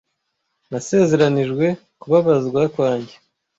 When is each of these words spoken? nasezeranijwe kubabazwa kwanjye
nasezeranijwe 0.69 1.65
kubabazwa 2.01 2.61
kwanjye 2.73 3.15